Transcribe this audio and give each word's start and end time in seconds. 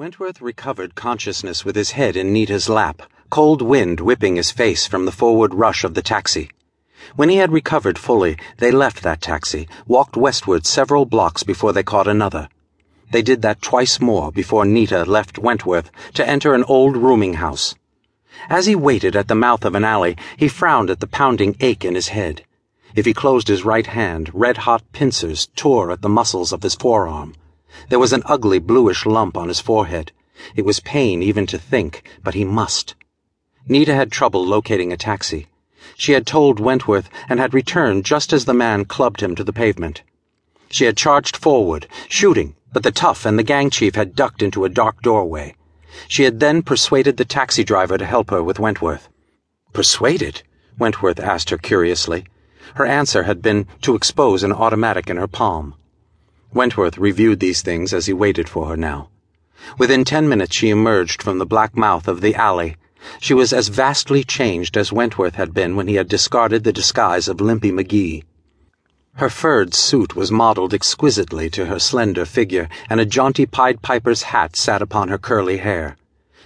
Wentworth 0.00 0.40
recovered 0.40 0.94
consciousness 0.94 1.62
with 1.62 1.76
his 1.76 1.90
head 1.90 2.16
in 2.16 2.32
Nita's 2.32 2.70
lap, 2.70 3.02
cold 3.28 3.60
wind 3.60 4.00
whipping 4.00 4.36
his 4.36 4.50
face 4.50 4.86
from 4.86 5.04
the 5.04 5.12
forward 5.12 5.52
rush 5.52 5.84
of 5.84 5.92
the 5.92 6.00
taxi. 6.00 6.48
When 7.16 7.28
he 7.28 7.36
had 7.36 7.52
recovered 7.52 7.98
fully, 7.98 8.38
they 8.56 8.70
left 8.70 9.02
that 9.02 9.20
taxi, 9.20 9.68
walked 9.86 10.16
westward 10.16 10.64
several 10.64 11.04
blocks 11.04 11.42
before 11.42 11.74
they 11.74 11.82
caught 11.82 12.08
another. 12.08 12.48
They 13.10 13.20
did 13.20 13.42
that 13.42 13.60
twice 13.60 14.00
more 14.00 14.32
before 14.32 14.64
Nita 14.64 15.04
left 15.04 15.38
Wentworth 15.38 15.90
to 16.14 16.26
enter 16.26 16.54
an 16.54 16.64
old 16.64 16.96
rooming 16.96 17.34
house. 17.34 17.74
As 18.48 18.64
he 18.64 18.74
waited 18.74 19.14
at 19.14 19.28
the 19.28 19.34
mouth 19.34 19.66
of 19.66 19.74
an 19.74 19.84
alley, 19.84 20.16
he 20.38 20.48
frowned 20.48 20.88
at 20.88 21.00
the 21.00 21.06
pounding 21.08 21.56
ache 21.60 21.84
in 21.84 21.94
his 21.94 22.08
head. 22.08 22.46
If 22.94 23.04
he 23.04 23.12
closed 23.12 23.48
his 23.48 23.66
right 23.66 23.86
hand, 23.86 24.30
red 24.32 24.56
hot 24.64 24.82
pincers 24.92 25.48
tore 25.56 25.90
at 25.90 26.00
the 26.00 26.08
muscles 26.08 26.54
of 26.54 26.62
his 26.62 26.74
forearm. 26.74 27.34
There 27.88 27.98
was 27.98 28.12
an 28.12 28.22
ugly 28.26 28.58
bluish 28.58 29.06
lump 29.06 29.36
on 29.36 29.48
his 29.48 29.60
forehead. 29.60 30.12
It 30.56 30.64
was 30.64 30.80
pain 30.80 31.22
even 31.22 31.46
to 31.46 31.58
think, 31.58 32.02
but 32.22 32.34
he 32.34 32.44
must. 32.44 32.94
Nita 33.68 33.94
had 33.94 34.10
trouble 34.10 34.44
locating 34.44 34.92
a 34.92 34.96
taxi. 34.96 35.46
She 35.96 36.12
had 36.12 36.26
told 36.26 36.60
Wentworth 36.60 37.08
and 37.28 37.38
had 37.38 37.54
returned 37.54 38.04
just 38.04 38.32
as 38.32 38.44
the 38.44 38.54
man 38.54 38.84
clubbed 38.84 39.20
him 39.20 39.34
to 39.34 39.44
the 39.44 39.52
pavement. 39.52 40.02
She 40.70 40.84
had 40.84 40.96
charged 40.96 41.36
forward, 41.36 41.86
shooting, 42.08 42.54
but 42.72 42.82
the 42.82 42.90
tough 42.90 43.26
and 43.26 43.38
the 43.38 43.42
gang 43.42 43.70
chief 43.70 43.94
had 43.94 44.14
ducked 44.14 44.42
into 44.42 44.64
a 44.64 44.68
dark 44.68 45.02
doorway. 45.02 45.54
She 46.06 46.24
had 46.24 46.40
then 46.40 46.62
persuaded 46.62 47.16
the 47.16 47.24
taxi 47.24 47.64
driver 47.64 47.98
to 47.98 48.06
help 48.06 48.30
her 48.30 48.42
with 48.42 48.60
Wentworth. 48.60 49.08
Persuaded? 49.72 50.42
Wentworth 50.78 51.18
asked 51.18 51.50
her 51.50 51.58
curiously. 51.58 52.24
Her 52.74 52.86
answer 52.86 53.24
had 53.24 53.42
been 53.42 53.66
to 53.82 53.94
expose 53.94 54.42
an 54.42 54.52
automatic 54.52 55.10
in 55.10 55.16
her 55.16 55.26
palm. 55.26 55.74
Wentworth 56.52 56.98
reviewed 56.98 57.38
these 57.38 57.62
things 57.62 57.92
as 57.92 58.06
he 58.06 58.12
waited 58.12 58.48
for 58.48 58.66
her 58.66 58.76
now. 58.76 59.08
Within 59.78 60.04
ten 60.04 60.28
minutes 60.28 60.56
she 60.56 60.70
emerged 60.70 61.22
from 61.22 61.38
the 61.38 61.46
black 61.46 61.76
mouth 61.76 62.08
of 62.08 62.20
the 62.20 62.34
alley. 62.34 62.76
She 63.20 63.34
was 63.34 63.52
as 63.52 63.68
vastly 63.68 64.24
changed 64.24 64.76
as 64.76 64.92
Wentworth 64.92 65.36
had 65.36 65.54
been 65.54 65.76
when 65.76 65.86
he 65.86 65.94
had 65.94 66.08
discarded 66.08 66.64
the 66.64 66.72
disguise 66.72 67.28
of 67.28 67.40
Limpy 67.40 67.70
McGee. 67.70 68.24
Her 69.14 69.30
furred 69.30 69.74
suit 69.74 70.16
was 70.16 70.32
modeled 70.32 70.74
exquisitely 70.74 71.50
to 71.50 71.66
her 71.66 71.78
slender 71.78 72.24
figure, 72.24 72.68
and 72.88 73.00
a 73.00 73.06
jaunty 73.06 73.46
Pied 73.46 73.82
Piper's 73.82 74.24
hat 74.24 74.56
sat 74.56 74.82
upon 74.82 75.08
her 75.08 75.18
curly 75.18 75.58
hair. 75.58 75.96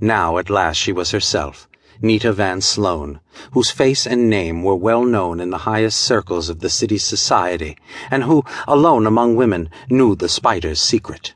Now 0.00 0.36
at 0.36 0.50
last 0.50 0.76
she 0.76 0.92
was 0.92 1.10
herself, 1.12 1.68
Nita 2.02 2.32
Van 2.32 2.60
Sloan, 2.60 3.20
whose 3.52 3.70
face 3.70 4.06
and 4.06 4.28
name 4.28 4.62
were 4.62 4.76
well 4.76 5.04
known 5.04 5.40
in 5.40 5.50
the 5.50 5.64
highest 5.64 5.98
circles 5.98 6.50
of 6.50 6.60
the 6.60 6.68
city's 6.68 7.04
society, 7.04 7.76
and 8.10 8.24
who, 8.24 8.44
alone 8.68 9.06
among 9.06 9.36
women, 9.36 9.70
knew 9.88 10.14
the 10.14 10.28
spider's 10.28 10.80
secret. 10.80 11.32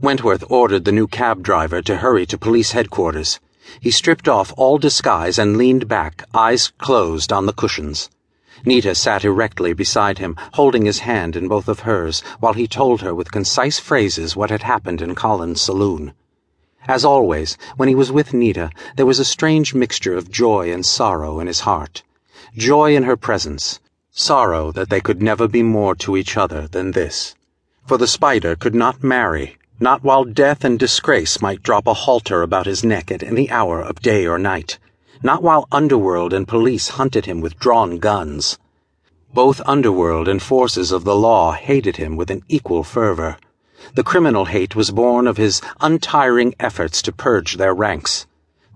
Wentworth 0.00 0.42
ordered 0.48 0.84
the 0.84 0.92
new 0.92 1.06
cab 1.06 1.42
driver 1.42 1.80
to 1.82 1.98
hurry 1.98 2.26
to 2.26 2.36
police 2.36 2.72
headquarters. 2.72 3.38
He 3.80 3.92
stripped 3.92 4.28
off 4.28 4.52
all 4.56 4.78
disguise 4.78 5.38
and 5.38 5.56
leaned 5.56 5.86
back, 5.86 6.24
eyes 6.34 6.72
closed 6.78 7.32
on 7.32 7.46
the 7.46 7.52
cushions. 7.52 8.10
Nita 8.64 8.94
sat 8.94 9.24
erectly 9.24 9.72
beside 9.72 10.18
him, 10.18 10.36
holding 10.54 10.86
his 10.86 11.00
hand 11.00 11.36
in 11.36 11.46
both 11.46 11.68
of 11.68 11.80
hers, 11.80 12.20
while 12.40 12.54
he 12.54 12.66
told 12.66 13.00
her 13.02 13.14
with 13.14 13.30
concise 13.30 13.78
phrases 13.78 14.34
what 14.34 14.50
had 14.50 14.62
happened 14.62 15.00
in 15.00 15.14
Colin's 15.14 15.60
saloon. 15.60 16.14
As 16.86 17.04
always, 17.04 17.56
when 17.76 17.88
he 17.88 17.94
was 17.94 18.12
with 18.12 18.34
Nita, 18.34 18.70
there 18.96 19.06
was 19.06 19.18
a 19.18 19.24
strange 19.24 19.74
mixture 19.74 20.14
of 20.14 20.30
joy 20.30 20.70
and 20.70 20.84
sorrow 20.84 21.40
in 21.40 21.46
his 21.46 21.60
heart. 21.60 22.02
Joy 22.56 22.94
in 22.94 23.04
her 23.04 23.16
presence, 23.16 23.80
sorrow 24.10 24.70
that 24.72 24.90
they 24.90 25.00
could 25.00 25.22
never 25.22 25.48
be 25.48 25.62
more 25.62 25.94
to 25.96 26.16
each 26.16 26.36
other 26.36 26.68
than 26.68 26.92
this. 26.92 27.34
For 27.86 27.96
the 27.96 28.06
spider 28.06 28.54
could 28.54 28.74
not 28.74 29.02
marry, 29.02 29.56
not 29.80 30.04
while 30.04 30.24
death 30.24 30.62
and 30.62 30.78
disgrace 30.78 31.40
might 31.42 31.62
drop 31.62 31.86
a 31.86 31.94
halter 31.94 32.42
about 32.42 32.66
his 32.66 32.84
neck 32.84 33.10
at 33.10 33.22
any 33.22 33.50
hour 33.50 33.80
of 33.80 34.02
day 34.02 34.26
or 34.26 34.38
night, 34.38 34.78
not 35.22 35.42
while 35.42 35.66
underworld 35.72 36.32
and 36.32 36.46
police 36.46 36.90
hunted 36.90 37.26
him 37.26 37.40
with 37.40 37.58
drawn 37.58 37.98
guns. 37.98 38.58
Both 39.32 39.60
underworld 39.66 40.28
and 40.28 40.40
forces 40.40 40.92
of 40.92 41.04
the 41.04 41.16
law 41.16 41.52
hated 41.52 41.96
him 41.96 42.14
with 42.14 42.30
an 42.30 42.42
equal 42.48 42.84
fervor. 42.84 43.36
The 43.94 44.02
criminal 44.02 44.46
hate 44.46 44.74
was 44.74 44.90
born 44.90 45.26
of 45.26 45.36
his 45.36 45.60
untiring 45.80 46.54
efforts 46.58 47.02
to 47.02 47.12
purge 47.12 47.56
their 47.56 47.74
ranks. 47.74 48.26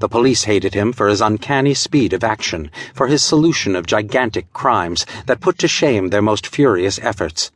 The 0.01 0.09
police 0.09 0.45
hated 0.45 0.75
him 0.75 0.93
for 0.93 1.09
his 1.09 1.21
uncanny 1.21 1.75
speed 1.75 2.13
of 2.13 2.23
action, 2.23 2.71
for 2.95 3.09
his 3.09 3.23
solution 3.23 3.75
of 3.75 3.87
gigantic 3.87 4.53
crimes 4.53 5.05
that 5.27 5.41
put 5.41 5.59
to 5.59 5.67
shame 5.67 6.11
their 6.11 6.23
most 6.23 6.47
furious 6.47 7.01
efforts. 7.03 7.51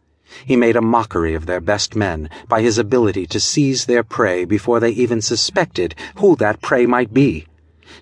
He 0.45 0.57
made 0.57 0.75
a 0.77 0.81
mockery 0.81 1.35
of 1.35 1.47
their 1.47 1.61
best 1.61 1.95
men 1.95 2.31
by 2.49 2.63
his 2.63 2.79
ability 2.79 3.27
to 3.27 3.39
seize 3.39 3.85
their 3.85 4.03
prey 4.03 4.45
before 4.45 4.81
they 4.81 4.91
even 4.91 5.21
suspected 5.21 5.95
who 6.17 6.35
that 6.37 6.63
prey 6.63 6.87
might 6.87 7.13
be. 7.15 7.47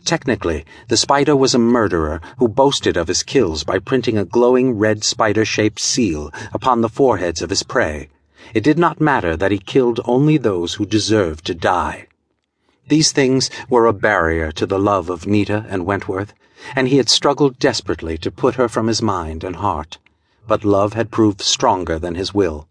Technically, 0.05 0.65
the 0.89 0.97
spider 0.97 1.37
was 1.37 1.55
a 1.55 1.59
murderer 1.59 2.21
who 2.39 2.49
boasted 2.49 2.97
of 2.97 3.09
his 3.09 3.23
kills 3.23 3.65
by 3.65 3.79
printing 3.79 4.17
a 4.17 4.25
glowing 4.25 4.79
red 4.79 5.05
spider-shaped 5.05 5.81
seal 5.81 6.33
upon 6.55 6.81
the 6.81 6.89
foreheads 6.89 7.43
of 7.43 7.51
his 7.51 7.63
prey. 7.63 8.09
It 8.53 8.65
did 8.65 8.79
not 8.79 9.01
matter 9.01 9.37
that 9.37 9.53
he 9.53 9.59
killed 9.59 10.01
only 10.05 10.37
those 10.37 10.75
who 10.75 10.85
deserved 10.85 11.45
to 11.47 11.55
die. 11.55 12.09
These 12.89 13.13
things 13.13 13.49
were 13.69 13.87
a 13.87 13.93
barrier 13.93 14.51
to 14.53 14.67
the 14.67 14.79
love 14.79 15.09
of 15.09 15.27
Nita 15.27 15.65
and 15.69 15.87
Wentworth, 15.87 16.35
and 16.75 16.89
he 16.89 16.97
had 16.97 17.09
struggled 17.09 17.61
desperately 17.61 18.19
to 18.19 18.31
put 18.31 18.57
her 18.57 18.69
from 18.69 18.89
his 18.89 19.01
mind 19.01 19.45
and 19.45 19.57
heart. 19.57 19.99
But 20.49 20.65
love 20.65 20.95
had 20.95 21.13
proved 21.13 21.41
stronger 21.41 21.97
than 21.97 22.17
his 22.17 22.35
will. 22.35 22.67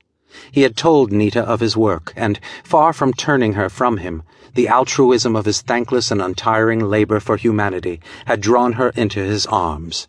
He 0.51 0.63
had 0.63 0.75
told 0.75 1.13
Nita 1.13 1.41
of 1.41 1.61
his 1.61 1.77
work, 1.77 2.11
and, 2.15 2.41
far 2.63 2.91
from 2.91 3.13
turning 3.13 3.53
her 3.53 3.69
from 3.69 3.97
him, 3.97 4.23
the 4.55 4.67
altruism 4.67 5.35
of 5.35 5.45
his 5.45 5.61
thankless 5.61 6.11
and 6.11 6.21
untiring 6.21 6.81
labor 6.81 7.21
for 7.21 7.37
humanity 7.37 8.01
had 8.25 8.41
drawn 8.41 8.73
her 8.73 8.89
into 8.97 9.21
his 9.21 9.45
arms. 9.45 10.07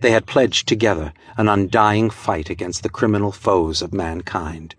They 0.00 0.12
had 0.12 0.26
pledged 0.26 0.68
together 0.68 1.12
an 1.36 1.48
undying 1.48 2.08
fight 2.08 2.50
against 2.50 2.84
the 2.84 2.88
criminal 2.88 3.32
foes 3.32 3.82
of 3.82 3.92
mankind. 3.92 4.76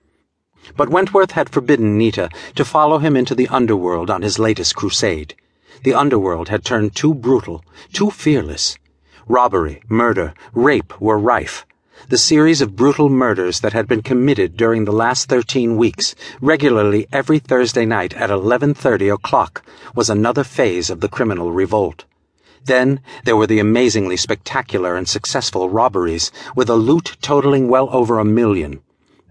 But 0.75 0.89
Wentworth 0.89 1.31
had 1.31 1.49
forbidden 1.49 1.97
Nita 1.97 2.29
to 2.55 2.65
follow 2.65 2.97
him 2.97 3.15
into 3.15 3.33
the 3.33 3.47
underworld 3.47 4.09
on 4.09 4.21
his 4.21 4.39
latest 4.39 4.75
crusade. 4.75 5.35
The 5.83 5.93
underworld 5.93 6.49
had 6.49 6.65
turned 6.65 6.95
too 6.95 7.13
brutal, 7.13 7.63
too 7.93 8.11
fearless. 8.11 8.77
Robbery, 9.27 9.81
murder, 9.87 10.33
rape 10.53 10.99
were 10.99 11.17
rife. 11.17 11.65
The 12.09 12.17
series 12.17 12.61
of 12.61 12.75
brutal 12.75 13.09
murders 13.09 13.59
that 13.59 13.73
had 13.73 13.87
been 13.87 14.01
committed 14.01 14.57
during 14.57 14.85
the 14.85 14.91
last 14.91 15.29
thirteen 15.29 15.77
weeks, 15.77 16.15
regularly 16.41 17.07
every 17.11 17.39
Thursday 17.39 17.85
night 17.85 18.13
at 18.13 18.29
11.30 18.29 19.13
o'clock, 19.13 19.63
was 19.93 20.09
another 20.09 20.43
phase 20.43 20.89
of 20.89 21.01
the 21.01 21.09
criminal 21.09 21.51
revolt. 21.51 22.05
Then 22.65 22.99
there 23.25 23.37
were 23.37 23.47
the 23.47 23.59
amazingly 23.59 24.17
spectacular 24.17 24.95
and 24.95 25.07
successful 25.07 25.69
robberies, 25.69 26.31
with 26.55 26.69
a 26.69 26.75
loot 26.75 27.15
totaling 27.21 27.67
well 27.67 27.89
over 27.91 28.19
a 28.19 28.25
million. 28.25 28.81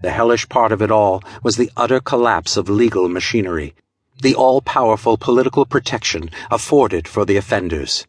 The 0.01 0.11
hellish 0.11 0.47
part 0.47 0.71
of 0.71 0.81
it 0.81 0.91
all 0.91 1.21
was 1.43 1.57
the 1.57 1.71
utter 1.75 1.99
collapse 1.99 2.55
of 2.55 2.69
legal 2.69 3.09
machinery, 3.09 3.75
the 4.21 4.33
all-powerful 4.33 5.17
political 5.17 5.65
protection 5.65 6.29
afforded 6.49 7.07
for 7.07 7.25
the 7.25 7.35
offenders. 7.35 8.07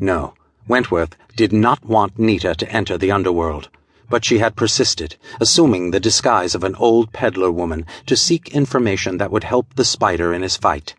No, 0.00 0.34
Wentworth 0.66 1.14
did 1.36 1.52
not 1.52 1.84
want 1.84 2.18
Nita 2.18 2.54
to 2.54 2.72
enter 2.72 2.96
the 2.96 3.10
underworld, 3.10 3.68
but 4.08 4.24
she 4.24 4.38
had 4.38 4.56
persisted, 4.56 5.16
assuming 5.38 5.90
the 5.90 6.00
disguise 6.00 6.54
of 6.54 6.64
an 6.64 6.74
old 6.76 7.12
peddler 7.12 7.50
woman 7.50 7.84
to 8.06 8.16
seek 8.16 8.48
information 8.54 9.18
that 9.18 9.30
would 9.30 9.44
help 9.44 9.74
the 9.74 9.84
spider 9.84 10.32
in 10.32 10.42
his 10.42 10.56
fight. 10.56 10.94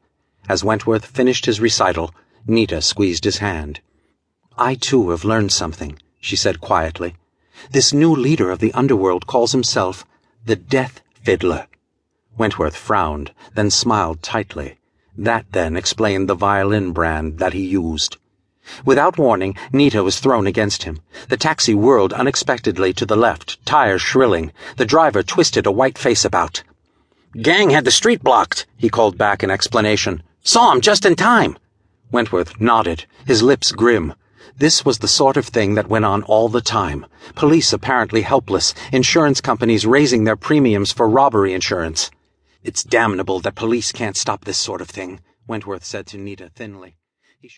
As 0.48 0.64
Wentworth 0.64 1.06
finished 1.06 1.48
his 1.48 1.60
recital, 1.60 2.14
Nita 2.46 2.82
squeezed 2.82 3.24
his 3.24 3.40
hand. 3.40 3.82
I 4.58 4.76
too 4.76 5.10
have 5.10 5.26
learned 5.26 5.52
something, 5.52 5.98
she 6.20 6.36
said 6.36 6.62
quietly. 6.62 7.16
This 7.72 7.92
new 7.92 8.16
leader 8.16 8.52
of 8.52 8.60
the 8.60 8.74
underworld 8.74 9.26
calls 9.28 9.52
himself 9.52 10.06
the 10.48 10.56
Death 10.56 11.02
Fiddler. 11.24 11.68
Wentworth 12.38 12.78
frowned, 12.78 13.34
then 13.56 13.70
smiled 13.70 14.24
tightly. 14.24 14.78
That, 15.18 15.46
then, 15.52 15.76
explained 15.76 16.30
the 16.30 16.36
violin 16.36 16.94
brand 16.94 17.40
that 17.40 17.52
he 17.52 17.68
used. 17.68 18.16
Without 18.86 19.18
warning, 19.18 19.58
Nita 19.74 20.02
was 20.02 20.22
thrown 20.22 20.48
against 20.48 20.84
him. 20.84 21.02
The 21.28 21.36
taxi 21.36 21.76
whirled 21.76 22.14
unexpectedly 22.14 22.94
to 22.94 23.06
the 23.06 23.18
left, 23.18 23.58
tires 23.66 24.02
shrilling. 24.02 24.54
The 24.78 24.86
driver 24.86 25.22
twisted 25.22 25.66
a 25.66 25.72
white 25.72 25.98
face 25.98 26.24
about. 26.24 26.64
Gang 27.42 27.72
had 27.72 27.84
the 27.84 27.92
street 27.92 28.24
blocked, 28.24 28.68
he 28.78 28.88
called 28.88 29.18
back 29.18 29.44
in 29.44 29.52
explanation. 29.52 30.24
Saw 30.44 30.72
him 30.72 30.80
just 30.80 31.06
in 31.06 31.18
time. 31.18 31.58
Wentworth 32.10 32.62
nodded, 32.62 33.04
his 33.26 33.44
lips 33.44 33.74
grim. 33.74 34.14
This 34.56 34.86
was 34.86 35.00
the 35.00 35.08
sort 35.08 35.38
of 35.38 35.48
thing 35.48 35.76
that 35.76 35.90
went 35.90 36.06
on 36.06 36.24
all 36.24 36.50
the 36.50 36.62
time. 36.62 37.06
Police 37.36 37.74
apparently 37.74 38.22
helpless, 38.22 38.74
insurance 38.92 39.42
companies 39.42 39.86
raising 39.86 40.24
their 40.24 40.36
premiums 40.36 40.92
for 40.92 41.10
robbery 41.10 41.54
insurance. 41.54 42.12
It's 42.64 42.84
damnable 42.84 43.40
that 43.42 43.56
police 43.56 43.92
can't 43.92 44.18
stop 44.18 44.46
this 44.46 44.58
sort 44.58 44.82
of 44.82 44.90
thing, 44.90 45.22
Wentworth 45.48 45.86
said 45.86 46.08
to 46.08 46.18
Nita 46.18 46.50
thinly. 46.50 46.98